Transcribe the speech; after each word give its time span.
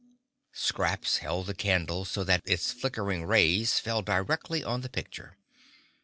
Scraps 0.55 1.17
held 1.17 1.45
the 1.45 1.53
candle 1.53 2.05
so 2.05 2.23
that 2.23 2.41
its 2.43 2.71
flickering 2.73 3.23
rays 3.23 3.77
fell 3.77 4.01
directly 4.01 4.63
on 4.63 4.81
the 4.81 4.89
picture. 4.89 5.37